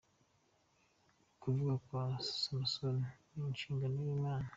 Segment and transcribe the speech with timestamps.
[1.33, 2.03] Ukuvuka kwa
[2.41, 4.47] Samusoni ni umushinga w’Imana.